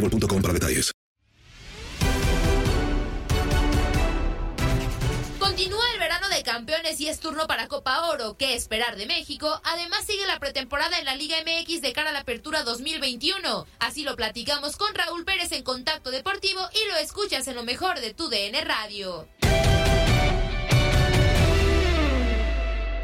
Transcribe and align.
boostmobile.com 0.00 0.42
para 0.42 0.54
detalles. 0.54 0.92
Continúa 5.38 5.84
el 5.94 5.98
verano 5.98 6.28
de 6.28 6.42
campeones 6.42 7.00
y 7.00 7.08
es 7.08 7.18
turno 7.20 7.46
para 7.46 7.66
Copa 7.66 8.08
Oro. 8.10 8.36
¿Qué 8.36 8.54
esperar 8.54 8.96
de 8.96 9.06
México? 9.06 9.60
Además 9.64 10.04
sigue 10.04 10.26
la 10.26 10.38
pretemporada 10.38 10.98
en 10.98 11.06
la 11.06 11.16
Liga 11.16 11.36
MX 11.40 11.80
de 11.80 11.92
cara 11.92 12.10
a 12.10 12.12
la 12.12 12.20
apertura 12.20 12.62
2021. 12.62 13.66
Así 13.78 14.02
lo 14.04 14.16
platicamos 14.16 14.76
con 14.76 14.94
Raúl 14.94 15.24
Pérez 15.24 15.52
en 15.52 15.62
Contacto 15.62 16.10
Deportivo 16.10 16.60
y 16.74 16.88
lo 16.90 16.96
escuchas 16.98 17.48
en 17.48 17.54
lo 17.54 17.62
mejor 17.62 18.00
de 18.00 18.12
tu 18.12 18.28
DN 18.28 18.60
Radio. 18.62 19.26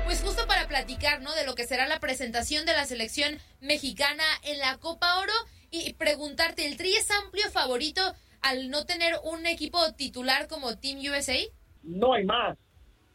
Pues 0.04 0.20
justo 0.20 0.46
para 0.46 0.68
platicar, 0.68 1.22
¿no? 1.22 1.32
De 1.34 1.46
lo 1.46 1.54
que 1.54 1.66
será 1.66 1.86
la 1.86 2.00
presentación 2.00 2.66
de 2.66 2.74
la 2.74 2.84
selección 2.84 3.40
mexicana 3.60 4.24
en 4.42 4.58
la 4.58 4.76
Copa 4.76 5.20
Oro 5.20 5.32
y 5.72 5.94
preguntarte, 5.94 6.66
¿el 6.66 6.76
Tri 6.76 6.92
es 6.92 7.10
amplio 7.10 7.50
favorito 7.50 8.02
al 8.42 8.68
no 8.68 8.84
tener 8.84 9.14
un 9.24 9.46
equipo 9.46 9.78
titular 9.96 10.46
como 10.46 10.78
Team 10.78 10.98
USA? 10.98 11.38
No 11.82 12.12
hay 12.12 12.24
más. 12.24 12.58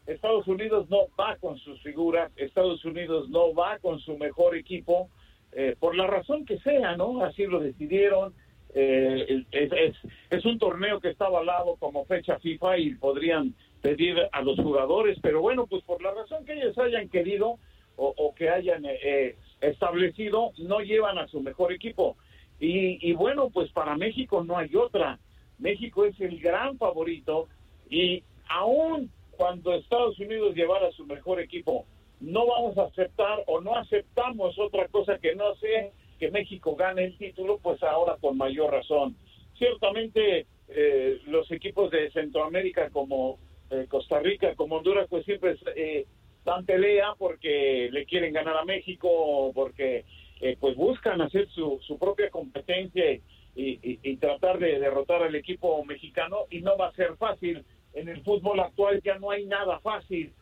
Estados 0.06 0.48
Unidos 0.48 0.88
no 0.90 1.06
va 1.18 1.36
con 1.36 1.58
sus 1.58 1.80
figuras, 1.82 2.32
Estados 2.36 2.84
Unidos 2.84 3.28
no 3.28 3.54
va 3.54 3.78
con 3.78 4.00
su 4.00 4.16
mejor 4.16 4.56
equipo, 4.56 5.08
eh, 5.52 5.76
por 5.78 5.94
la 5.94 6.06
razón 6.06 6.44
que 6.46 6.58
sea, 6.58 6.96
¿no? 6.96 7.22
Así 7.22 7.44
lo 7.44 7.60
decidieron. 7.60 8.34
Eh, 8.74 9.44
es, 9.50 9.96
es, 10.30 10.44
un 10.44 10.58
torneo 10.58 11.00
que 11.00 11.10
está 11.10 11.26
avalado 11.26 11.76
como 11.76 12.04
fecha 12.04 12.38
FIFA 12.38 12.78
y 12.78 12.94
podrían 12.94 13.54
pedir 13.80 14.16
a 14.32 14.42
los 14.42 14.58
jugadores, 14.58 15.18
pero 15.22 15.40
bueno, 15.40 15.66
pues 15.66 15.82
por 15.84 16.02
la 16.02 16.12
razón 16.12 16.44
que 16.44 16.54
ellos 16.54 16.76
hayan 16.78 17.08
querido 17.08 17.58
o, 17.96 18.14
o 18.16 18.34
que 18.34 18.50
hayan 18.50 18.84
eh, 18.84 19.36
establecido, 19.60 20.52
no 20.58 20.80
llevan 20.80 21.18
a 21.18 21.28
su 21.28 21.40
mejor 21.40 21.72
equipo. 21.72 22.16
Y, 22.60 22.98
y, 23.08 23.12
bueno, 23.12 23.50
pues 23.50 23.70
para 23.72 23.96
México 23.96 24.42
no 24.44 24.58
hay 24.58 24.74
otra. 24.74 25.18
México 25.58 26.04
es 26.04 26.20
el 26.20 26.40
gran 26.40 26.78
favorito 26.78 27.48
y 27.90 28.22
aún 28.48 29.10
cuando 29.30 29.72
Estados 29.74 30.18
Unidos 30.18 30.54
llevara 30.54 30.90
su 30.92 31.06
mejor 31.06 31.40
equipo, 31.40 31.86
no 32.20 32.46
vamos 32.46 32.76
a 32.78 32.84
aceptar 32.84 33.44
o 33.46 33.60
no 33.60 33.76
aceptamos 33.76 34.58
otra 34.58 34.88
cosa 34.88 35.18
que 35.18 35.34
no 35.34 35.54
sea 35.56 35.88
que 36.18 36.30
México 36.30 36.74
gane 36.74 37.04
el 37.04 37.16
título, 37.16 37.58
pues 37.58 37.82
ahora 37.82 38.16
con 38.20 38.36
mayor 38.36 38.72
razón. 38.72 39.16
Ciertamente 39.56 40.46
eh, 40.68 41.20
los 41.26 41.50
equipos 41.52 41.90
de 41.90 42.10
Centroamérica 42.10 42.90
como 42.90 43.38
eh, 43.70 43.86
Costa 43.88 44.18
Rica, 44.18 44.54
como 44.56 44.76
Honduras, 44.76 45.06
pues 45.08 45.24
siempre 45.24 45.56
eh, 45.76 46.06
dan 46.44 46.64
pelea 46.64 47.14
porque 47.16 47.88
le 47.92 48.04
quieren 48.04 48.32
ganar 48.32 48.56
a 48.56 48.64
México, 48.64 49.52
porque 49.54 50.04
eh, 50.40 50.56
pues 50.60 50.76
buscan 50.76 51.20
hacer 51.20 51.48
su, 51.50 51.78
su 51.86 51.98
propia 51.98 52.30
competencia 52.30 53.18
y, 53.60 54.16
tratar 54.18 54.58
de 54.58 54.78
derrotar 54.78 55.22
al 55.22 55.34
equipo 55.34 55.84
mexicano 55.84 56.46
y 56.50 56.60
no 56.60 56.76
va 56.76 56.88
a 56.88 56.92
ser 56.92 57.16
fácil. 57.16 57.64
En 57.94 58.08
el 58.08 58.22
fútbol 58.22 58.60
actual 58.60 59.00
ya 59.02 59.18
no 59.18 59.30
hay 59.30 59.46
nada 59.46 59.80
fácil. 59.80 60.32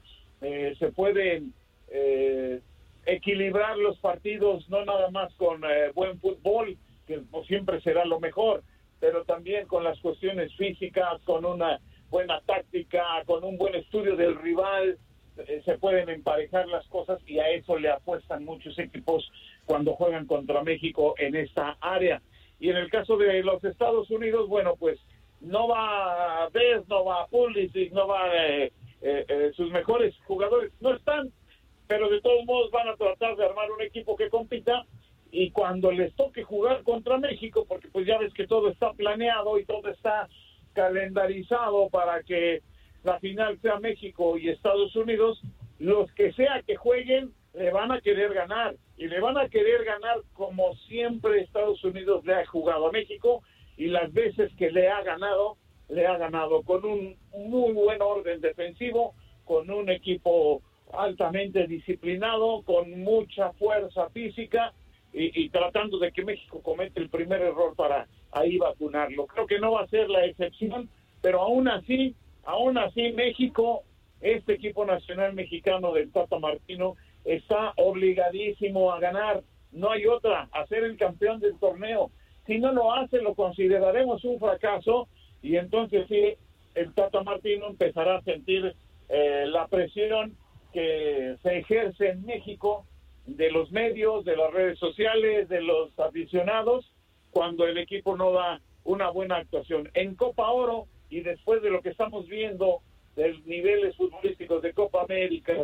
Eh, 0.42 0.74
se 0.78 0.92
pueden 0.92 1.54
eh, 1.88 2.60
equilibrar 3.06 3.78
los 3.78 3.98
partidos 3.98 4.68
no 4.68 4.84
nada 4.84 5.10
más 5.10 5.32
con 5.34 5.62
eh, 5.64 5.92
buen 5.94 6.18
fútbol, 6.20 6.76
que 7.06 7.20
pues, 7.30 7.46
siempre 7.46 7.80
será 7.80 8.04
lo 8.04 8.20
mejor, 8.20 8.62
pero 9.00 9.24
también 9.24 9.66
con 9.66 9.84
las 9.84 9.98
cuestiones 10.00 10.54
físicas, 10.56 11.22
con 11.22 11.44
una 11.44 11.80
buena 12.10 12.40
táctica, 12.42 13.04
con 13.26 13.44
un 13.44 13.56
buen 13.56 13.74
estudio 13.74 14.16
del 14.16 14.36
rival, 14.36 14.98
se 15.64 15.78
pueden 15.78 16.08
emparejar 16.08 16.66
las 16.68 16.86
cosas 16.88 17.20
y 17.26 17.38
a 17.38 17.50
eso 17.50 17.78
le 17.78 17.90
apuestan 17.90 18.44
muchos 18.44 18.78
equipos 18.78 19.30
cuando 19.64 19.94
juegan 19.94 20.26
contra 20.26 20.62
México 20.62 21.14
en 21.18 21.36
esta 21.36 21.76
área. 21.80 22.22
Y 22.58 22.70
en 22.70 22.76
el 22.76 22.90
caso 22.90 23.16
de 23.16 23.42
los 23.42 23.62
Estados 23.64 24.10
Unidos, 24.10 24.48
bueno, 24.48 24.76
pues 24.76 24.98
no 25.40 25.68
va 25.68 26.48
Bess, 26.48 26.88
no 26.88 27.04
va 27.04 27.26
Pulisic, 27.26 27.92
no 27.92 28.08
va 28.08 28.34
eh, 28.34 28.72
eh, 29.02 29.52
sus 29.54 29.70
mejores 29.70 30.14
jugadores, 30.26 30.72
no 30.80 30.94
están, 30.94 31.30
pero 31.86 32.08
de 32.08 32.20
todos 32.20 32.44
modos 32.46 32.70
van 32.70 32.88
a 32.88 32.96
tratar 32.96 33.36
de 33.36 33.44
armar 33.44 33.70
un 33.70 33.82
equipo 33.82 34.16
que 34.16 34.30
compita 34.30 34.86
y 35.30 35.50
cuando 35.50 35.92
les 35.92 36.14
toque 36.14 36.42
jugar 36.42 36.82
contra 36.82 37.18
México, 37.18 37.66
porque 37.68 37.88
pues 37.88 38.06
ya 38.06 38.18
ves 38.18 38.32
que 38.32 38.46
todo 38.46 38.70
está 38.70 38.92
planeado 38.94 39.58
y 39.58 39.64
todo 39.64 39.88
está 39.88 40.28
calendarizado 40.72 41.88
para 41.90 42.22
que 42.22 42.62
la 43.06 43.20
final 43.20 43.56
sea 43.60 43.78
México 43.78 44.36
y 44.36 44.48
Estados 44.48 44.94
Unidos, 44.96 45.40
los 45.78 46.10
que 46.12 46.32
sea 46.32 46.62
que 46.66 46.74
jueguen 46.74 47.32
le 47.54 47.70
van 47.70 47.92
a 47.92 48.00
querer 48.00 48.34
ganar 48.34 48.74
y 48.96 49.06
le 49.06 49.20
van 49.20 49.38
a 49.38 49.48
querer 49.48 49.84
ganar 49.84 50.18
como 50.32 50.74
siempre 50.88 51.40
Estados 51.40 51.82
Unidos 51.84 52.24
le 52.26 52.34
ha 52.34 52.44
jugado 52.46 52.88
a 52.88 52.92
México 52.92 53.44
y 53.76 53.86
las 53.86 54.12
veces 54.12 54.50
que 54.58 54.72
le 54.72 54.88
ha 54.88 55.02
ganado, 55.02 55.56
le 55.88 56.04
ha 56.04 56.18
ganado 56.18 56.62
con 56.62 56.84
un 56.84 57.16
muy 57.32 57.72
buen 57.74 58.02
orden 58.02 58.40
defensivo, 58.40 59.14
con 59.44 59.70
un 59.70 59.88
equipo 59.88 60.62
altamente 60.92 61.68
disciplinado, 61.68 62.62
con 62.62 62.90
mucha 63.02 63.52
fuerza 63.52 64.10
física 64.10 64.72
y, 65.12 65.44
y, 65.44 65.48
tratando 65.50 65.98
de 65.98 66.10
que 66.10 66.24
México 66.24 66.60
cometa 66.60 67.00
el 67.00 67.08
primer 67.08 67.40
error 67.40 67.76
para 67.76 68.08
ahí 68.32 68.58
vacunarlo. 68.58 69.26
Creo 69.26 69.46
que 69.46 69.60
no 69.60 69.72
va 69.72 69.82
a 69.82 69.88
ser 69.88 70.10
la 70.10 70.24
excepción, 70.24 70.90
pero 71.22 71.40
aún 71.42 71.68
así, 71.68 72.14
aún 72.46 72.78
así 72.78 73.12
México, 73.12 73.82
este 74.20 74.54
equipo 74.54 74.86
nacional 74.86 75.34
mexicano 75.34 75.92
del 75.92 76.10
Tata 76.10 76.38
Martino, 76.38 76.96
está 77.24 77.74
obligadísimo 77.76 78.92
a 78.92 79.00
ganar. 79.00 79.42
No 79.72 79.90
hay 79.90 80.06
otra, 80.06 80.48
a 80.52 80.66
ser 80.66 80.84
el 80.84 80.96
campeón 80.96 81.40
del 81.40 81.58
torneo. 81.58 82.10
Si 82.46 82.58
no 82.58 82.72
lo 82.72 82.94
hace, 82.94 83.20
lo 83.20 83.34
consideraremos 83.34 84.24
un 84.24 84.38
fracaso 84.38 85.08
y 85.42 85.56
entonces 85.56 86.06
sí, 86.08 86.34
el 86.74 86.94
Tata 86.94 87.22
Martino 87.22 87.66
empezará 87.66 88.18
a 88.18 88.22
sentir 88.22 88.74
eh, 89.08 89.44
la 89.48 89.66
presión 89.66 90.36
que 90.72 91.36
se 91.42 91.58
ejerce 91.58 92.10
en 92.10 92.24
México 92.24 92.86
de 93.26 93.50
los 93.50 93.72
medios, 93.72 94.24
de 94.24 94.36
las 94.36 94.52
redes 94.52 94.78
sociales, 94.78 95.48
de 95.48 95.62
los 95.62 95.98
aficionados, 95.98 96.92
cuando 97.30 97.66
el 97.66 97.78
equipo 97.78 98.16
no 98.16 98.30
da 98.32 98.60
una 98.84 99.10
buena 99.10 99.36
actuación. 99.36 99.90
En 99.94 100.14
Copa 100.14 100.48
Oro 100.50 100.86
y 101.10 101.20
después 101.20 101.62
de 101.62 101.70
lo 101.70 101.82
que 101.82 101.90
estamos 101.90 102.26
viendo 102.26 102.80
de 103.14 103.38
niveles 103.46 103.96
futbolísticos 103.96 104.62
de 104.62 104.72
Copa 104.72 105.02
América 105.02 105.54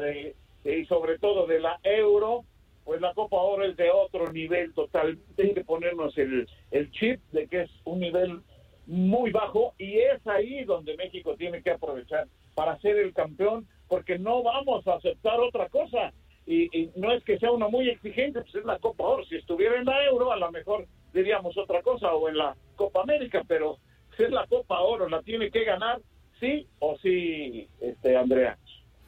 y 0.65 0.85
sobre 0.87 1.19
todo 1.19 1.47
de 1.47 1.61
la 1.61 1.79
Euro, 1.83 2.45
pues 2.85 3.01
la 3.01 3.15
Copa 3.15 3.37
Oro 3.37 3.65
es 3.65 3.77
de 3.77 3.91
otro 3.91 4.33
nivel 4.33 4.73
total. 4.75 5.19
Hay 5.39 5.55
que 5.55 5.65
ponernos 5.65 6.17
el, 6.19 6.49
el 6.71 6.91
chip 6.93 7.21
de 7.33 7.47
que 7.47 7.63
es 7.63 7.71
un 7.85 8.01
nivel 8.01 8.41
muy 8.87 9.31
bajo 9.31 9.75
y 9.79 9.99
es 9.99 10.27
ahí 10.27 10.65
donde 10.65 10.97
México 10.97 11.37
tiene 11.37 11.63
que 11.63 11.71
aprovechar 11.71 12.27
para 12.55 12.79
ser 12.81 12.99
el 12.99 13.13
campeón 13.13 13.67
porque 13.89 14.19
no 14.19 14.43
vamos 14.43 14.87
a 14.87 14.95
aceptar 14.95 15.39
otra 15.41 15.69
cosa 15.69 16.13
y, 16.47 16.91
no 16.97 17.13
es 17.13 17.23
que 17.23 17.39
sea 17.39 17.53
uno 17.53 17.71
muy 17.71 17.89
exigente, 17.89 18.41
pues 18.41 18.55
es 18.57 18.65
la 18.65 18.79
Copa 18.79 19.05
Oro. 19.05 19.25
Si 19.25 19.37
estuviera 19.37 19.77
en 19.77 19.85
la 19.85 20.05
Euro, 20.07 20.33
a 20.33 20.37
lo 20.37 20.51
mejor 20.51 20.87
diríamos 21.15 21.57
otra 21.57 21.83
cosa 21.83 22.13
o 22.15 22.29
en 22.29 22.37
la 22.37 22.57
Copa 22.75 23.03
América, 23.03 23.45
pero 23.47 23.79
es 24.19 24.31
la 24.31 24.47
Copa 24.47 24.81
Oro, 24.81 25.09
la 25.09 25.23
tiene 25.23 25.51
que 25.51 25.65
ganar 25.65 26.01
sí 26.41 26.67
o 26.79 26.97
sí, 26.99 27.69
este 27.81 28.17
Andrea. 28.17 28.59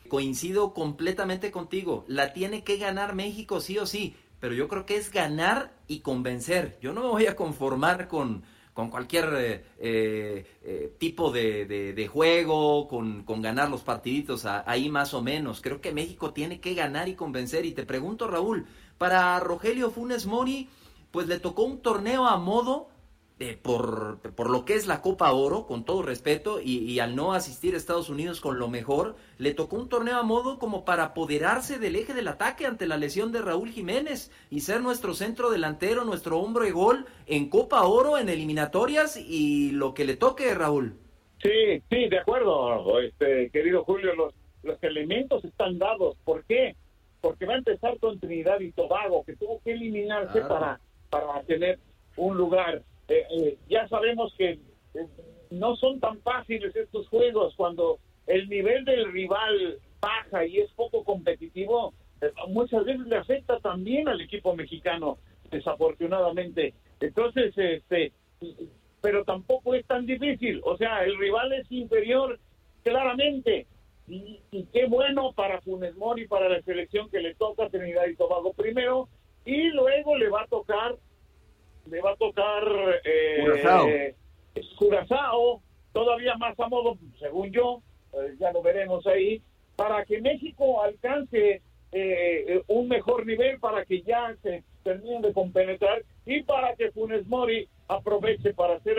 Coincido 0.09 0.75
completamente 0.75 1.51
contigo, 1.51 2.05
la 2.09 2.33
tiene 2.33 2.63
que 2.63 2.77
ganar 2.77 3.15
México 3.15 3.61
sí 3.61 3.79
o 3.79 3.87
sí, 3.87 4.15
pero 4.41 4.55
yo 4.55 4.69
creo 4.69 4.87
que 4.87 4.97
es 4.97 5.11
ganar 5.11 5.73
y 5.89 6.01
convencer. 6.01 6.79
Yo 6.81 6.93
no 6.93 7.03
me 7.03 7.09
voy 7.09 7.27
a 7.27 7.37
conformar 7.37 8.09
con 8.09 8.45
con 8.75 8.91
cualquier 8.91 9.33
eh, 9.37 9.65
eh, 9.79 10.47
eh, 10.63 10.97
tipo 10.99 11.31
de, 11.31 12.11
juego, 12.13 12.89
con, 12.89 13.23
con, 13.23 13.41
ganar 13.41 13.71
los 13.71 13.83
partiditos 13.83 14.45
ahí 14.47 14.91
más 14.91 15.15
o 15.15 15.23
menos. 15.23 15.61
Creo 15.61 15.81
que 15.81 15.93
México 15.93 16.33
tiene 16.33 16.61
que 16.61 16.75
ganar 16.75 17.09
y 17.09 17.15
convencer. 17.15 17.65
Y 17.65 17.73
te 17.73 17.87
pregunto, 17.87 18.27
Raúl, 18.27 18.67
para 18.99 19.39
Rogelio 19.39 19.91
Funes 19.91 20.27
Mori, 20.27 20.69
pues 21.13 21.29
le 21.29 21.39
tocó 21.39 21.63
un 21.63 21.81
torneo 21.81 22.27
a 22.27 22.37
modo 22.37 22.89
eh, 23.41 23.59
por, 23.61 24.21
por, 24.37 24.49
lo 24.49 24.65
que 24.65 24.75
es 24.75 24.87
la 24.87 25.03
Copa 25.03 25.33
Oro, 25.33 25.67
con 25.67 25.85
todo 25.85 26.03
respeto, 26.03 26.61
y, 26.63 27.01
al 27.01 27.17
no 27.17 27.33
asistir 27.33 27.75
a 27.75 27.77
Estados 27.77 28.09
Unidos 28.09 28.41
con 28.41 28.61
lo 28.61 28.69
mejor, 28.69 29.17
le 29.39 29.53
tocó 29.53 29.75
un 29.75 29.89
torneo 29.89 30.19
a 30.19 30.23
modo 30.23 30.61
como 30.61 30.85
para 30.85 31.03
apoderarse 31.03 31.81
del 31.81 31.97
eje 31.97 32.15
del 32.15 32.29
ataque 32.29 32.65
ante 32.65 32.87
la 32.87 32.97
lesión 32.97 33.33
de 33.33 33.43
Raúl 33.43 33.71
Jiménez 33.71 34.31
y 34.51 34.61
ser 34.61 34.83
nuestro 34.83 35.15
centro 35.15 35.51
delantero, 35.51 36.05
nuestro 36.05 36.39
hombro 36.39 36.65
de 36.65 36.71
gol 36.71 37.07
en 37.27 37.51
Copa 37.51 37.83
Oro, 37.83 38.19
en 38.19 38.29
eliminatorias 38.29 39.17
y 39.17 39.73
lo 39.73 39.95
que 39.95 40.05
le 40.05 40.15
toque, 40.15 40.55
Raúl. 40.55 40.97
Sí, 41.43 41.83
sí, 41.91 42.09
de 42.09 42.19
acuerdo, 42.21 43.01
este, 43.01 43.51
querido 43.51 43.83
Julio, 43.83 44.15
los, 44.15 44.33
los 44.63 44.81
elementos 44.81 45.45
están 45.45 45.77
dados. 45.79 46.17
¿Por 46.25 46.45
qué? 46.45 46.77
Porque 47.21 47.47
va 47.47 47.55
a 47.55 47.59
empezar 47.59 47.99
con 47.99 48.21
Trinidad 48.21 48.61
y 48.61 48.71
Tobago, 48.71 49.25
que 49.25 49.35
tuvo 49.35 49.61
que 49.65 49.73
eliminarse 49.73 50.41
para, 50.43 50.79
para 51.11 51.43
tener 51.43 51.81
un 52.17 52.37
lugar 52.37 52.83
eh, 53.09 53.27
eh, 53.31 53.59
ya 53.69 53.87
sabemos 53.89 54.35
que 54.37 54.51
eh, 54.95 55.07
no 55.51 55.77
son 55.77 56.01
tan 56.01 56.21
fáciles 56.21 56.75
estos 56.75 57.09
juegos 57.09 57.55
cuando 57.57 57.99
el 58.27 58.49
nivel 58.49 58.85
del 58.85 59.13
rival 59.13 59.79
baja 60.01 60.47
y 60.47 60.59
es 60.59 60.71
poco 60.73 61.05
competitivo, 61.05 61.95
muchas 62.49 62.85
veces 62.85 63.07
le 63.07 63.17
afecta 63.17 63.59
también 63.61 64.09
al 64.09 64.21
equipo 64.21 64.55
mexicano, 64.55 65.19
desafortunadamente. 65.51 66.75
Entonces, 67.01 67.53
este, 67.57 68.13
pero 69.01 69.25
tampoco 69.25 69.75
es 69.75 69.85
tan 69.87 70.07
difícil, 70.07 70.63
o 70.65 70.77
sea, 70.77 71.05
el 71.05 71.19
rival 71.19 71.53
es 71.53 71.71
inferior 71.71 72.39
claramente. 72.83 73.67
Y, 74.07 74.41
qué 74.73 74.87
bueno 74.87 75.33
para 75.33 75.61
Funes 75.63 75.97
Mori, 75.97 76.29
para 76.29 76.49
la 76.49 76.63
selección 76.63 77.11
que 77.11 77.21
le 77.21 77.35
toca 77.35 77.71
Trinidad 77.71 78.07
y 78.07 78.17
Tobago 78.17 78.53
primero, 78.53 79.09
y 79.45 79.71
luego 79.71 80.17
le 80.17 80.29
va 80.29 80.44
le 81.91 82.01
va 82.01 82.13
a 82.13 82.17
tocar 82.17 82.65
eh, 83.05 84.15
Curazao. 84.77 85.61
todavía 85.93 86.37
más 86.37 86.59
a 86.59 86.69
modo, 86.69 86.97
según 87.19 87.51
yo, 87.51 87.83
eh, 88.13 88.37
ya 88.39 88.53
lo 88.53 88.63
veremos 88.63 89.07
ahí, 89.07 89.43
para 89.77 90.05
que 90.05 90.21
México 90.21 90.83
alcance 90.83 91.63
eh, 91.93 92.63
un 92.69 92.89
mejor 92.89 93.27
nivel, 93.27 93.59
para 93.59 93.85
que 93.85 94.03
ya 94.03 94.35
se 94.43 94.63
terminen 94.83 95.23
de 95.23 95.33
compenetrar 95.33 96.03
y 96.27 96.43
para 96.43 96.75
que 96.77 96.91
Funes 96.93 97.27
Mori 97.27 97.69
aproveche 97.89 98.55
para 98.55 98.75
hacer 98.75 98.97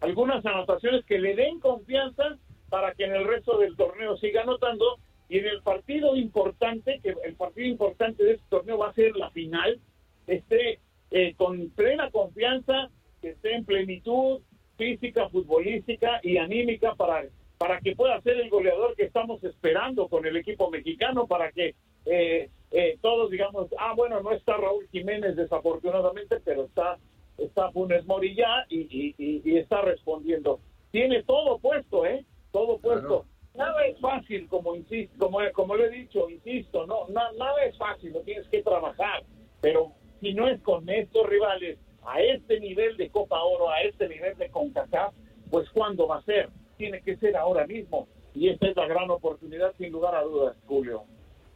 algunas 0.00 0.44
anotaciones 0.44 1.04
que 1.04 1.18
le 1.18 1.34
den 1.34 1.60
confianza 1.60 2.36
para 2.68 2.92
que 2.94 3.04
en 3.04 3.14
el 3.14 3.26
resto 3.26 3.58
del 3.58 3.76
torneo 3.76 4.16
siga 4.18 4.42
anotando 4.42 4.98
y 5.28 5.38
en 5.38 5.46
el 5.46 5.62
partido 5.62 6.16
importante, 6.16 7.00
que 7.02 7.14
el 7.24 7.34
partido 7.34 7.66
importante 7.68 8.24
de 8.24 8.32
este 8.32 8.46
torneo 8.48 8.78
va 8.78 8.88
a 8.88 8.94
ser 8.94 9.14
la 9.16 9.30
final, 9.30 9.78
esté 10.26 10.80
eh, 11.10 11.34
con 11.36 11.70
plena 11.70 12.10
confianza, 12.10 12.90
que 13.20 13.30
esté 13.30 13.54
en 13.54 13.64
plenitud 13.64 14.40
física, 14.76 15.28
futbolística 15.28 16.20
y 16.22 16.38
anímica 16.38 16.94
para, 16.94 17.24
para 17.58 17.80
que 17.80 17.96
pueda 17.96 18.20
ser 18.22 18.38
el 18.40 18.48
goleador 18.50 18.94
que 18.94 19.04
estamos 19.04 19.42
esperando 19.42 20.08
con 20.08 20.24
el 20.24 20.36
equipo 20.36 20.70
mexicano, 20.70 21.26
para 21.26 21.50
que 21.52 21.74
eh, 22.06 22.48
eh, 22.70 22.98
todos 23.00 23.30
digamos, 23.30 23.68
ah, 23.78 23.94
bueno, 23.96 24.20
no 24.22 24.32
está 24.32 24.56
Raúl 24.56 24.86
Jiménez 24.92 25.36
desafortunadamente, 25.36 26.40
pero 26.44 26.64
está, 26.64 26.98
está 27.36 27.70
Funes 27.72 28.06
Morilla 28.06 28.66
y, 28.68 29.14
y, 29.18 29.56
está 29.56 29.82
respondiendo. 29.82 30.60
Tiene 30.90 31.22
todo 31.24 31.58
puesto, 31.58 32.06
¿eh? 32.06 32.24
Todo 32.52 32.78
puesto. 32.78 33.26
Nada 33.54 33.86
es 33.86 33.98
fácil, 33.98 34.46
como 34.48 34.76
insisto, 34.76 35.18
como, 35.18 35.38
como 35.52 35.74
lo 35.74 35.84
he 35.84 35.90
dicho, 35.90 36.30
insisto, 36.30 36.86
no, 36.86 37.08
nada 37.08 37.64
es 37.64 37.76
fácil, 37.76 38.12
lo 38.12 38.20
tienes 38.20 38.46
que 38.48 38.62
trabajar, 38.62 39.24
pero 39.60 39.92
si 40.20 40.34
no 40.34 40.48
es 40.48 40.60
con 40.62 40.88
estos 40.88 41.28
rivales 41.28 41.78
a 42.06 42.20
este 42.20 42.60
nivel 42.60 42.96
de 42.96 43.10
Copa 43.10 43.42
Oro, 43.42 43.70
a 43.70 43.82
este 43.82 44.08
nivel 44.08 44.36
de 44.38 44.48
CONCACAF, 44.50 45.12
pues 45.50 45.68
¿cuándo 45.70 46.06
va 46.06 46.18
a 46.18 46.22
ser? 46.22 46.48
Tiene 46.76 47.00
que 47.02 47.16
ser 47.16 47.36
ahora 47.36 47.66
mismo. 47.66 48.08
Y 48.34 48.48
esta 48.48 48.68
es 48.68 48.76
la 48.76 48.86
gran 48.86 49.10
oportunidad, 49.10 49.74
sin 49.78 49.90
lugar 49.90 50.14
a 50.14 50.22
dudas, 50.22 50.56
Julio. 50.66 51.04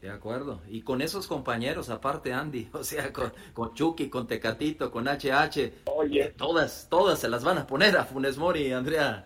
De 0.01 0.11
acuerdo. 0.11 0.61
Y 0.69 0.83
con 0.83 1.01
esos 1.01 1.29
compañeros, 1.29 1.89
aparte, 1.89 2.33
Andy, 2.33 2.69
o 2.73 2.83
sea, 2.83 3.13
con, 3.13 3.33
con 3.53 3.73
Chucky, 3.75 4.09
con 4.09 4.27
Tecatito, 4.27 4.91
con 4.91 5.07
HH, 5.07 5.73
Oye. 5.87 6.23
Eh, 6.23 6.35
todas, 6.37 6.89
todas 6.91 7.21
se 7.21 7.29
las 7.29 7.45
van 7.45 7.59
a 7.59 7.67
poner 7.67 7.97
a 7.97 8.05
Funes 8.05 8.37
Mori, 8.37 8.73
Andrea. 8.73 9.23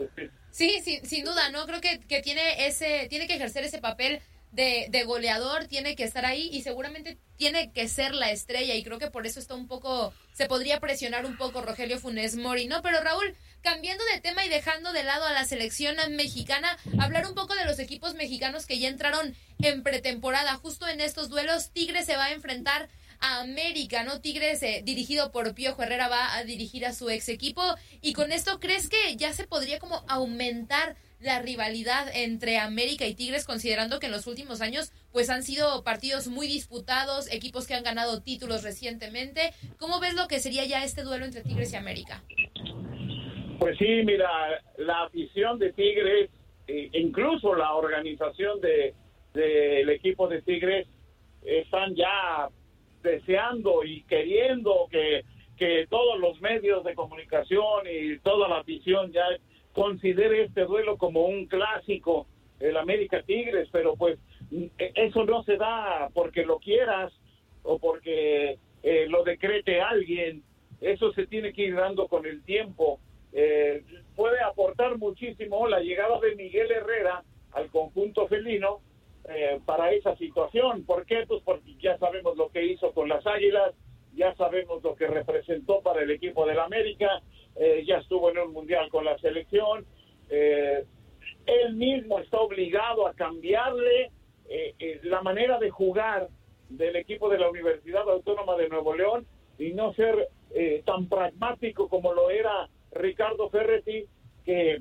Sí, 0.50 0.80
sin, 0.82 1.04
sin 1.04 1.24
duda, 1.24 1.50
¿no? 1.50 1.66
Creo 1.66 1.80
que, 1.80 2.00
que 2.00 2.20
tiene 2.20 2.66
ese, 2.66 3.06
tiene 3.08 3.26
que 3.26 3.34
ejercer 3.34 3.64
ese 3.64 3.78
papel 3.78 4.20
de, 4.56 4.86
de, 4.90 5.04
goleador, 5.04 5.66
tiene 5.66 5.94
que 5.94 6.04
estar 6.04 6.24
ahí 6.24 6.48
y 6.50 6.62
seguramente 6.62 7.18
tiene 7.36 7.70
que 7.72 7.88
ser 7.88 8.14
la 8.14 8.30
estrella 8.30 8.74
y 8.74 8.82
creo 8.82 8.98
que 8.98 9.10
por 9.10 9.26
eso 9.26 9.38
está 9.38 9.54
un 9.54 9.68
poco, 9.68 10.12
se 10.32 10.46
podría 10.46 10.80
presionar 10.80 11.26
un 11.26 11.36
poco 11.36 11.60
Rogelio 11.60 12.00
Funes 12.00 12.36
Mori, 12.36 12.66
¿no? 12.66 12.82
Pero 12.82 13.00
Raúl, 13.00 13.36
cambiando 13.60 14.02
de 14.12 14.20
tema 14.20 14.44
y 14.44 14.48
dejando 14.48 14.92
de 14.92 15.04
lado 15.04 15.26
a 15.26 15.32
la 15.32 15.44
selección 15.44 15.96
mexicana, 16.16 16.76
hablar 16.98 17.26
un 17.26 17.34
poco 17.34 17.54
de 17.54 17.66
los 17.66 17.78
equipos 17.78 18.14
mexicanos 18.14 18.66
que 18.66 18.78
ya 18.78 18.88
entraron 18.88 19.36
en 19.58 19.82
pretemporada. 19.82 20.54
Justo 20.54 20.88
en 20.88 21.00
estos 21.00 21.28
duelos, 21.28 21.70
Tigres 21.70 22.06
se 22.06 22.16
va 22.16 22.24
a 22.24 22.32
enfrentar 22.32 22.88
a 23.20 23.40
América, 23.40 24.04
¿no? 24.04 24.20
Tigres, 24.20 24.62
eh, 24.62 24.82
dirigido 24.84 25.32
por 25.32 25.54
Piojo 25.54 25.82
Herrera, 25.82 26.08
va 26.08 26.34
a 26.34 26.44
dirigir 26.44 26.86
a 26.86 26.94
su 26.94 27.10
ex 27.10 27.28
equipo. 27.28 27.62
Y 28.00 28.14
con 28.14 28.32
esto, 28.32 28.58
¿crees 28.60 28.88
que 28.88 29.16
ya 29.16 29.32
se 29.32 29.46
podría 29.46 29.78
como 29.78 30.04
aumentar 30.08 30.96
la 31.20 31.40
rivalidad 31.40 32.08
entre 32.14 32.58
América 32.58 33.06
y 33.06 33.14
Tigres, 33.14 33.44
considerando 33.44 33.98
que 33.98 34.06
en 34.06 34.12
los 34.12 34.26
últimos 34.26 34.60
años 34.60 34.92
pues 35.12 35.30
han 35.30 35.42
sido 35.42 35.82
partidos 35.82 36.28
muy 36.28 36.46
disputados, 36.46 37.32
equipos 37.32 37.66
que 37.66 37.74
han 37.74 37.84
ganado 37.84 38.22
títulos 38.22 38.62
recientemente. 38.62 39.52
¿Cómo 39.78 40.00
ves 40.00 40.14
lo 40.14 40.28
que 40.28 40.40
sería 40.40 40.64
ya 40.66 40.84
este 40.84 41.02
duelo 41.02 41.24
entre 41.24 41.42
Tigres 41.42 41.72
y 41.72 41.76
América? 41.76 42.22
Pues 43.58 43.78
sí, 43.78 44.02
mira, 44.04 44.28
la 44.76 45.04
afición 45.04 45.58
de 45.58 45.72
Tigres, 45.72 46.30
e 46.66 46.90
incluso 46.92 47.54
la 47.54 47.72
organización 47.74 48.60
de 48.60 48.94
del 49.36 49.90
equipo 49.90 50.26
de 50.28 50.42
Tigres, 50.42 50.88
están 51.42 51.94
ya 51.94 52.48
deseando 53.02 53.84
y 53.84 54.02
queriendo 54.04 54.88
que, 54.90 55.24
que 55.56 55.86
todos 55.88 56.18
los 56.18 56.40
medios 56.40 56.82
de 56.84 56.94
comunicación 56.94 57.86
y 57.86 58.18
toda 58.20 58.48
la 58.48 58.58
afición 58.58 59.12
ya 59.12 59.24
considere 59.76 60.44
este 60.44 60.64
duelo 60.64 60.96
como 60.96 61.26
un 61.26 61.44
clásico, 61.44 62.26
el 62.60 62.78
América 62.78 63.22
Tigres, 63.22 63.68
pero 63.70 63.94
pues 63.94 64.18
eso 64.78 65.26
no 65.26 65.42
se 65.42 65.58
da 65.58 66.08
porque 66.14 66.46
lo 66.46 66.58
quieras 66.58 67.12
o 67.62 67.78
porque 67.78 68.58
eh, 68.82 69.06
lo 69.06 69.22
decrete 69.22 69.82
alguien, 69.82 70.42
eso 70.80 71.12
se 71.12 71.26
tiene 71.26 71.52
que 71.52 71.64
ir 71.64 71.74
dando 71.74 72.08
con 72.08 72.24
el 72.24 72.42
tiempo. 72.42 73.00
Eh, 73.34 73.84
puede 74.14 74.40
aportar 74.40 74.96
muchísimo 74.96 75.68
la 75.68 75.80
llegada 75.80 76.18
de 76.20 76.36
Miguel 76.36 76.70
Herrera 76.70 77.22
al 77.52 77.68
conjunto 77.68 78.28
felino 78.28 78.80
eh, 79.28 79.60
para 79.66 79.92
esa 79.92 80.16
situación. 80.16 80.86
¿Por 80.86 81.04
qué? 81.04 81.26
Pues 81.28 81.42
porque 81.44 81.74
ya 81.80 81.98
sabemos 81.98 82.34
lo 82.38 82.48
que 82.48 82.64
hizo 82.64 82.92
con 82.92 83.10
las 83.10 83.26
Águilas, 83.26 83.74
ya 84.16 84.34
sabemos 84.34 84.82
lo 84.82 84.96
que 84.96 85.06
representó 85.06 85.80
para 85.82 86.02
el 86.02 86.10
equipo 86.10 86.46
del 86.46 86.58
América 86.58 87.22
eh, 87.56 87.84
ya 87.86 87.98
estuvo 87.98 88.30
en 88.30 88.38
un 88.38 88.52
mundial 88.52 88.88
con 88.90 89.04
la 89.04 89.16
selección. 89.18 89.86
Eh, 90.28 90.84
él 91.46 91.74
mismo 91.74 92.18
está 92.18 92.38
obligado 92.38 93.06
a 93.06 93.14
cambiarle 93.14 94.10
eh, 94.48 95.00
la 95.04 95.22
manera 95.22 95.58
de 95.58 95.70
jugar 95.70 96.28
del 96.68 96.96
equipo 96.96 97.28
de 97.28 97.38
la 97.38 97.48
Universidad 97.48 98.08
Autónoma 98.08 98.56
de 98.56 98.68
Nuevo 98.68 98.94
León 98.94 99.26
y 99.58 99.72
no 99.72 99.94
ser 99.94 100.28
tan 100.84 101.08
pragmático 101.08 101.88
como 101.88 102.14
lo 102.14 102.30
era 102.30 102.68
Ricardo 102.92 103.50
Ferretti, 103.50 104.06
que 104.44 104.78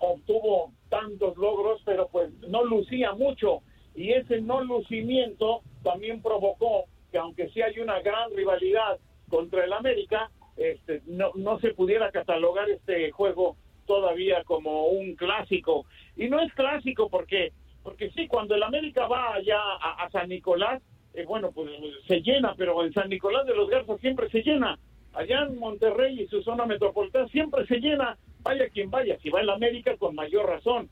obtuvo 0.00 0.72
tantos 0.88 1.36
logros, 1.36 1.80
pero 1.84 2.08
pues 2.08 2.30
no 2.48 2.64
lucía 2.64 3.12
mucho. 3.12 3.62
Y 3.94 4.12
ese 4.12 4.40
no 4.40 4.62
lucimiento 4.62 5.62
también 5.82 6.22
provocó 6.22 6.84
que 7.14 7.18
aunque 7.18 7.48
sí 7.50 7.62
hay 7.62 7.78
una 7.78 8.00
gran 8.00 8.28
rivalidad 8.34 8.98
contra 9.28 9.64
el 9.64 9.72
América, 9.72 10.32
este, 10.56 11.00
no, 11.06 11.30
no 11.36 11.60
se 11.60 11.72
pudiera 11.72 12.10
catalogar 12.10 12.68
este 12.68 13.12
juego 13.12 13.56
todavía 13.86 14.42
como 14.42 14.88
un 14.88 15.14
clásico. 15.14 15.86
Y 16.16 16.28
no 16.28 16.40
es 16.40 16.52
clásico 16.54 17.08
porque, 17.08 17.52
porque 17.84 18.10
sí, 18.10 18.26
cuando 18.26 18.56
el 18.56 18.64
América 18.64 19.06
va 19.06 19.32
allá 19.32 19.60
a, 19.60 20.10
San 20.10 20.28
Nicolás, 20.28 20.82
eh, 21.12 21.24
bueno, 21.24 21.52
pues 21.52 21.70
se 22.08 22.20
llena, 22.20 22.56
pero 22.58 22.84
en 22.84 22.92
San 22.92 23.08
Nicolás 23.08 23.46
de 23.46 23.54
los 23.54 23.70
Garzas 23.70 24.00
siempre 24.00 24.28
se 24.30 24.42
llena. 24.42 24.76
Allá 25.12 25.42
en 25.42 25.56
Monterrey 25.56 26.20
y 26.20 26.26
su 26.26 26.42
zona 26.42 26.66
metropolitana 26.66 27.28
siempre 27.28 27.64
se 27.68 27.76
llena. 27.76 28.18
Vaya 28.42 28.68
quien 28.70 28.90
vaya, 28.90 29.16
si 29.20 29.30
va 29.30 29.40
el 29.40 29.50
América 29.50 29.96
con 29.98 30.16
mayor 30.16 30.48
razón. 30.48 30.90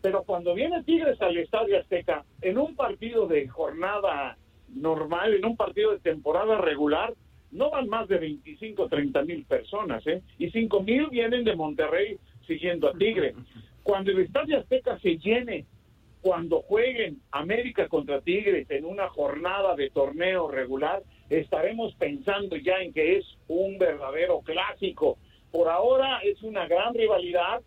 Pero 0.00 0.22
cuando 0.22 0.54
viene 0.54 0.82
Tigres 0.84 1.20
al 1.20 1.36
Estadio 1.36 1.78
Azteca, 1.78 2.24
en 2.40 2.56
un 2.56 2.74
partido 2.74 3.26
de 3.26 3.46
jornada 3.48 4.38
normal, 4.74 5.34
en 5.34 5.44
un 5.44 5.56
partido 5.56 5.92
de 5.92 6.00
temporada 6.00 6.58
regular, 6.58 7.14
no 7.50 7.70
van 7.70 7.88
más 7.88 8.08
de 8.08 8.18
25, 8.18 8.88
30 8.88 9.22
mil 9.22 9.44
personas, 9.44 10.06
¿eh? 10.06 10.22
Y 10.38 10.50
5 10.50 10.82
mil 10.82 11.08
vienen 11.08 11.44
de 11.44 11.56
Monterrey 11.56 12.18
siguiendo 12.46 12.88
a 12.88 12.92
Tigre. 12.92 13.34
Cuando 13.82 14.10
el 14.10 14.20
Estadio 14.20 14.58
Azteca 14.58 14.98
se 14.98 15.16
llene, 15.16 15.64
cuando 16.20 16.62
jueguen 16.62 17.20
América 17.30 17.88
contra 17.88 18.20
Tigres 18.20 18.70
en 18.70 18.84
una 18.84 19.08
jornada 19.08 19.76
de 19.76 19.90
torneo 19.90 20.48
regular, 20.50 21.02
estaremos 21.30 21.94
pensando 21.94 22.56
ya 22.56 22.80
en 22.80 22.92
que 22.92 23.18
es 23.18 23.24
un 23.46 23.78
verdadero 23.78 24.40
clásico. 24.40 25.16
Por 25.50 25.68
ahora 25.68 26.20
es 26.24 26.42
una 26.42 26.66
gran 26.66 26.92
rivalidad. 26.94 27.62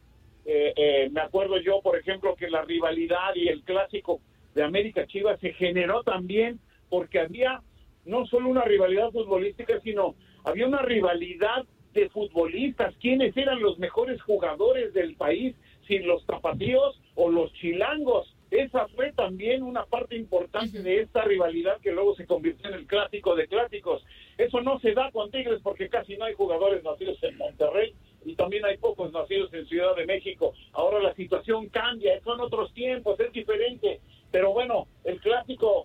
Eh, 0.46 0.74
eh, 0.75 1.10
me 1.12 1.22
acuerdo 1.22 1.60
yo, 1.60 1.81
por 1.81 1.98
ejemplo, 1.98 2.36
que 2.36 2.50
la 2.50 2.62
rivalidad 2.63 3.34
y 3.36 3.48
el 3.48 3.63
clásico 3.63 4.20
de 4.53 4.63
América 4.63 5.08
Chivas 5.08 5.39
se 5.39 5.53
generó 5.53 6.03
también 6.03 6.60
porque 6.91 7.19
había 7.21 7.62
no 8.05 8.27
solo 8.27 8.50
una 8.50 8.65
rivalidad 8.65 9.12
futbolística, 9.12 9.79
sino 9.79 10.13
había 10.43 10.67
una 10.67 10.81
rivalidad 10.81 11.65
de 11.93 12.10
futbolistas, 12.10 12.93
quiénes 13.01 13.36
eran 13.36 13.62
los 13.62 13.79
mejores 13.79 14.21
jugadores 14.21 14.93
del 14.93 15.15
país, 15.15 15.55
si 15.88 16.00
los 16.00 16.25
tapatíos 16.25 17.01
o 17.15 17.29
los 17.29 17.51
chilangos. 17.53 18.36
Esa 18.50 18.88
fue 18.89 19.13
también 19.13 19.63
una 19.63 19.86
parte 19.86 20.17
importante 20.17 20.81
de 20.81 21.01
esta 21.01 21.24
rivalidad 21.24 21.79
que 21.79 21.91
luego 21.91 22.15
se 22.15 22.25
convirtió 22.25 22.69
en 22.69 22.75
el 22.75 22.88
clásico 22.88 23.36
de 23.36 23.48
clásicos. 23.48 24.03
Eso 24.38 24.60
no 24.62 24.79
se 24.79 24.93
da 24.93 25.10
con 25.12 25.31
Tigres 25.31 25.62
porque 25.63 25.88
casi 25.88 26.17
no 26.17 26.25
hay 26.25 26.33
jugadores 26.33 26.83
nacidos 26.83 27.21
en 27.24 27.38
Monterrey 27.38 27.93
y 28.25 28.36
también 28.36 28.65
hay 28.65 28.77
pocos 28.77 29.13
nacidos 29.13 29.53
en 29.53 29.65
Ciudad 29.67 29.95
de 29.95 30.05
México. 30.05 30.53
Ahora 30.74 31.00
la 31.00 31.15
situación 31.15 31.69
cambia, 31.69 32.19
son 32.24 32.41
otros 32.41 32.74
tiempos, 32.74 33.17
es 33.21 33.31
diferente. 33.31 34.01
Pero 34.31 34.53
bueno, 34.53 34.88
el 35.03 35.19
clásico 35.19 35.81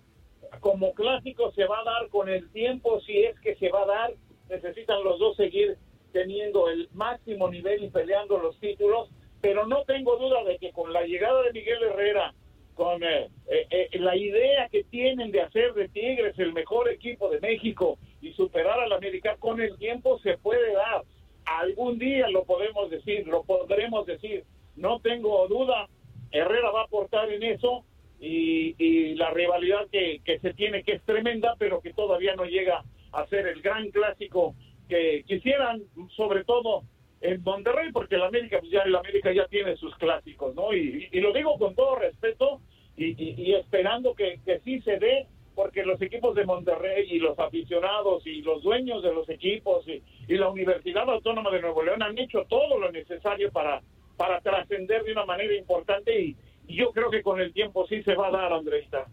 como 0.77 0.93
clásico 0.93 1.53
se 1.53 1.65
va 1.65 1.81
a 1.81 1.85
dar 1.85 2.09
con 2.11 2.29
el 2.29 2.51
tiempo, 2.51 3.01
si 3.01 3.23
es 3.23 3.41
que 3.41 3.55
se 3.55 3.71
va 3.71 3.85
a 3.85 3.87
dar, 3.87 4.13
necesitan 4.51 5.03
los 5.03 5.19
dos 5.19 5.35
seguir 5.35 5.79
teniendo 6.13 6.69
el 6.69 6.91
máximo 6.93 7.49
nivel 7.49 7.85
y 7.85 7.89
peleando 7.89 8.37
los 8.37 8.61
títulos, 8.61 9.09
pero 9.41 9.67
no 9.67 9.85
tengo 9.85 10.19
duda 10.19 10.45
de 10.45 10.59
que 10.59 10.73
con 10.73 10.93
la 10.93 11.01
llegada 11.07 11.41
de 11.45 11.55
Miguel 11.55 11.83
Herrera, 11.83 12.35
con 12.75 13.03
eh, 13.03 13.31
eh, 13.49 13.89
eh, 13.91 13.99
la 14.01 14.17
idea 14.17 14.69
que 14.69 14.85
tienen 14.85 15.33
de 15.33 15.41
hacer 15.41 15.73
de 15.73 15.89
Tigres 15.89 16.39
el 16.39 16.53
mejor 16.53 16.91
equipo 16.91 17.31
de 17.31 17.41
México 17.41 17.97
y 18.21 18.35
superar 18.35 18.79
al 18.79 18.93
América, 18.93 19.37
con 19.39 19.63
el 19.63 19.79
tiempo 19.79 20.19
se 20.19 20.37
puede 20.37 20.75
dar. 20.75 21.05
Algún 21.47 21.99
día 21.99 22.29
lo 22.29 22.45
podemos 22.45 22.91
decir, 22.91 23.27
lo 23.27 23.45
podremos 23.45 24.05
decir, 24.05 24.45
no 24.75 25.01
tengo 25.01 25.49
duda, 25.49 25.89
Herrera 26.33 26.71
va 26.71 26.83
a 26.83 26.85
aportar 26.85 27.33
en 27.33 27.45
eso 27.45 27.83
y, 28.21 29.15
la 29.15 29.31
rivalidad 29.31 29.89
que, 29.91 30.21
se 30.41 30.55
tiene, 30.55 30.83
que 30.83 30.93
es 30.93 31.03
tremenda, 31.03 31.55
pero 31.59 31.81
que 31.81 31.93
todavía 31.93 32.35
no 32.35 32.45
llega 32.45 32.85
a 33.13 33.27
ser 33.27 33.47
el 33.47 33.63
gran 33.63 33.91
clásico 33.91 34.55
que 34.89 35.25
quisieran, 35.27 35.83
sobre 36.15 36.45
todo 36.45 36.83
en 37.21 37.43
Monterrey, 37.43 37.91
porque 37.93 38.17
el 38.17 38.23
América, 38.23 38.59
pues 38.61 38.71
ya, 38.71 38.83
América 38.83 39.33
ya 39.33 39.47
tiene 39.47 39.77
sus 39.77 39.95
clásicos, 39.97 40.55
¿no? 40.55 40.73
Y, 40.75 41.09
lo 41.21 41.33
digo 41.33 41.59
con 41.59 41.75
todo 41.75 41.97
respeto 41.97 42.61
y, 42.97 43.53
esperando 43.55 44.15
que, 44.15 44.41
que 44.45 44.61
sí 44.61 44.81
se 44.83 44.99
dé, 44.99 45.27
porque 45.55 45.85
los 45.85 46.01
equipos 46.03 46.35
de 46.35 46.45
Monterrey 46.45 47.09
y 47.11 47.19
los 47.19 47.39
aficionados 47.39 48.27
y 48.27 48.43
los 48.43 48.63
dueños 48.63 49.03
de 49.03 49.13
los 49.15 49.29
equipos 49.31 49.87
y, 49.89 50.03
la 50.29 50.51
Universidad 50.51 51.09
Autónoma 51.09 51.51
de 51.51 51.63
Nuevo 51.63 51.83
León 51.83 52.03
han 52.03 52.19
hecho 52.19 52.45
todo 52.49 52.79
lo 52.79 52.93
necesario 52.93 53.51
para, 53.53 53.81
para 54.17 54.41
trascender 54.41 55.03
de 55.05 55.13
una 55.13 55.25
manera 55.25 55.55
importante 55.55 56.21
y, 56.21 56.37
yo 56.69 56.93
creo 56.93 57.11
que 57.11 57.23
con 57.23 57.41
el 57.41 57.53
tiempo 57.53 57.87
sí 57.89 58.03
se 58.03 58.15
va 58.15 58.29
a 58.29 58.31
dar, 58.31 58.53
Andreita. 58.53 59.07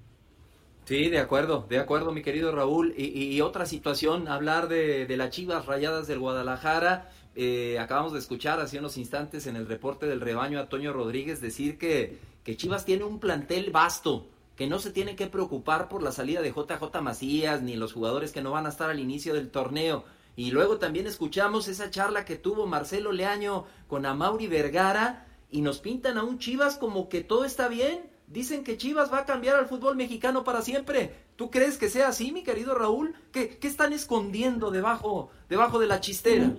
Sí, 0.86 1.10
de 1.10 1.20
acuerdo, 1.20 1.66
de 1.70 1.80
acuerdo, 1.80 2.12
mi 2.12 2.22
querido 2.22 2.54
Raúl. 2.54 2.94
Y, 2.98 3.40
otra 3.42 3.66
situación, 3.66 4.28
hablar 4.28 4.68
de, 4.68 5.08
las 5.16 5.30
Chivas 5.30 5.66
Rayadas 5.66 6.08
del 6.08 6.20
Guadalajara. 6.20 7.10
Eh, 7.36 7.80
acabamos 7.80 8.14
de 8.14 8.20
escuchar 8.20 8.60
hace 8.60 8.78
unos 8.78 8.98
instantes 8.98 9.48
en 9.48 9.56
el 9.56 9.66
reporte 9.66 10.06
del 10.06 10.22
rebaño 10.22 10.60
a 10.60 10.70
Toño 10.70 10.94
Rodríguez 10.94 11.42
decir 11.42 11.80
que, 11.80 12.20
que 12.44 12.56
Chivas 12.56 12.86
tiene 12.86 13.06
un 13.06 13.20
plantel 13.20 13.72
vasto, 13.72 14.28
que 14.56 14.68
no 14.68 14.78
se 14.78 14.92
tiene 14.92 15.16
que 15.16 15.26
preocupar 15.26 15.90
por 15.90 16.04
la 16.04 16.12
salida 16.12 16.42
de 16.42 16.52
JJ 16.52 17.02
Macías 17.02 17.64
ni 17.64 17.76
los 17.76 17.94
jugadores 17.94 18.34
que 18.34 18.44
no 18.44 18.52
van 18.52 18.68
a 18.68 18.70
estar 18.70 18.90
al 18.92 19.00
inicio 19.00 19.34
del 19.34 19.50
torneo. 19.50 20.04
Y 20.36 20.52
luego 20.52 20.78
también 20.78 21.08
escuchamos 21.08 21.68
esa 21.68 21.90
charla 21.90 22.26
que 22.26 22.36
tuvo 22.36 22.68
Marcelo 22.68 23.12
Leaño 23.12 23.66
con 23.88 24.06
Amauri 24.06 24.48
Vergara 24.48 25.28
y 25.54 25.62
nos 25.62 25.80
pintan 25.80 26.18
a 26.18 26.24
un 26.24 26.40
Chivas 26.40 26.78
como 26.80 27.08
que 27.10 27.24
todo 27.24 27.46
está 27.46 27.70
bien. 27.70 28.10
Dicen 28.26 28.64
que 28.64 28.76
Chivas 28.76 29.14
va 29.14 29.20
a 29.20 29.26
cambiar 29.26 29.56
al 29.56 29.68
fútbol 29.68 29.96
mexicano 29.96 30.44
para 30.44 30.64
siempre. 30.64 31.12
¿Tú 31.36 31.52
crees 31.52 31.78
que 31.78 31.90
sea 31.90 32.08
así, 32.08 32.32
mi 32.32 32.44
querido 32.44 32.74
Raúl? 32.74 33.14
¿Qué, 33.32 33.60
están 33.62 33.94
escondiendo 33.94 34.72
debajo, 34.72 35.30
debajo 35.50 35.78
de 35.78 35.86
la 35.86 36.00
chistera? 36.00 36.50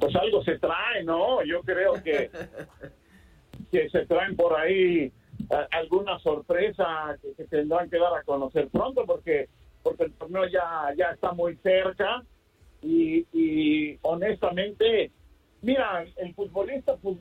Pues 0.00 0.16
algo 0.16 0.42
se 0.42 0.58
trae, 0.58 1.04
¿no? 1.04 1.44
Yo 1.44 1.62
creo 1.62 2.02
que, 2.02 2.28
que 3.70 3.88
se 3.88 4.04
traen 4.06 4.34
por 4.34 4.58
ahí 4.58 5.12
alguna 5.70 6.18
sorpresa 6.18 7.16
que, 7.22 7.44
tendrán 7.44 7.88
que 7.88 7.98
dar 7.98 8.14
a 8.14 8.24
conocer 8.24 8.68
pronto 8.68 9.06
porque 9.06 9.48
porque 9.84 10.02
el 10.02 10.12
torneo 10.14 10.44
ya, 10.48 10.92
ya 10.96 11.12
está 11.12 11.30
muy 11.30 11.56
cerca 11.62 12.24
y, 12.82 13.24
y 13.32 13.96
honestamente 14.02 15.12
mira, 15.62 16.06
el 16.16 16.34
futbolista 16.34 16.96
pues, 16.96 17.16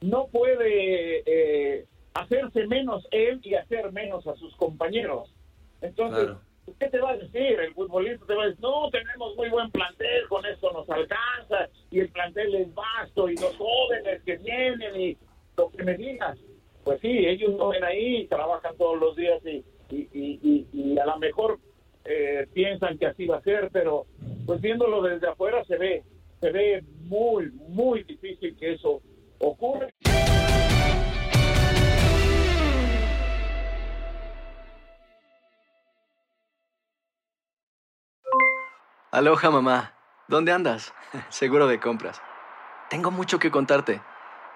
no 0.00 0.26
puede 0.26 1.22
eh, 1.26 1.86
hacerse 2.14 2.66
menos 2.66 3.06
él 3.10 3.40
y 3.42 3.54
hacer 3.54 3.90
menos 3.92 4.26
a 4.26 4.34
sus 4.36 4.54
compañeros. 4.56 5.32
Entonces, 5.80 6.36
¿qué 6.78 6.88
te 6.88 6.98
va 6.98 7.10
a 7.10 7.16
decir? 7.16 7.60
El 7.60 7.74
futbolista 7.74 8.26
te 8.26 8.34
va 8.34 8.44
a 8.44 8.46
decir, 8.46 8.62
no, 8.62 8.90
tenemos 8.90 9.36
muy 9.36 9.48
buen 9.50 9.70
plantel, 9.70 10.28
con 10.28 10.44
esto 10.46 10.72
nos 10.72 10.88
alcanza, 10.90 11.68
y 11.90 12.00
el 12.00 12.08
plantel 12.08 12.54
es 12.54 12.74
vasto, 12.74 13.28
y 13.28 13.36
los 13.36 13.56
jóvenes 13.56 14.22
que 14.24 14.36
vienen, 14.36 15.00
y 15.00 15.16
lo 15.56 15.70
que 15.70 15.84
me 15.84 15.96
digas. 15.96 16.38
Pues 16.84 17.00
sí, 17.00 17.26
ellos 17.26 17.54
no 17.56 17.68
ven 17.68 17.84
ahí, 17.84 18.26
trabajan 18.26 18.76
todos 18.76 18.98
los 18.98 19.14
días 19.14 19.40
y, 19.46 19.64
y, 19.90 20.66
y, 20.72 20.98
a 20.98 21.06
lo 21.06 21.18
mejor 21.18 21.58
eh, 22.04 22.46
piensan 22.52 22.98
que 22.98 23.06
así 23.06 23.26
va 23.26 23.36
a 23.36 23.42
ser, 23.42 23.70
pero 23.72 24.06
pues 24.46 24.60
viéndolo 24.60 25.02
desde 25.02 25.28
afuera 25.28 25.64
se 25.64 25.76
ve, 25.76 26.02
se 26.42 26.50
ve 26.50 26.84
muy, 27.04 27.52
muy 27.68 28.02
difícil 28.02 28.56
que 28.58 28.74
eso 28.74 29.00
ocurra. 29.38 29.86
Aloha 39.12 39.50
mamá, 39.50 39.94
¿dónde 40.26 40.50
andas? 40.50 40.92
Seguro 41.28 41.68
de 41.68 41.78
compras. 41.78 42.20
Tengo 42.90 43.12
mucho 43.12 43.38
que 43.38 43.52
contarte. 43.52 44.00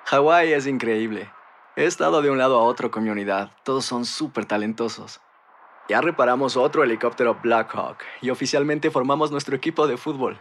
Hawái 0.06 0.54
es 0.54 0.66
increíble. 0.66 1.30
He 1.76 1.84
estado 1.84 2.20
de 2.20 2.30
un 2.30 2.38
lado 2.38 2.58
a 2.58 2.64
otro 2.64 2.90
con 2.90 3.04
mi 3.04 3.10
unidad. 3.10 3.52
Todos 3.62 3.84
son 3.84 4.06
súper 4.06 4.44
talentosos. 4.44 5.20
Ya 5.88 6.00
reparamos 6.00 6.56
otro 6.56 6.82
helicóptero 6.82 7.38
Blackhawk 7.40 7.98
y 8.22 8.30
oficialmente 8.30 8.90
formamos 8.90 9.30
nuestro 9.30 9.54
equipo 9.54 9.86
de 9.86 9.96
fútbol. 9.96 10.40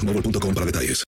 boostmobile.com 0.01 0.53
para 0.53 0.65
detalles. 0.65 1.10